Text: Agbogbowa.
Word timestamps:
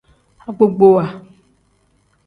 Agbogbowa. 0.47 1.05